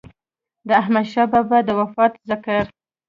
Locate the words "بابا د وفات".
1.33-2.13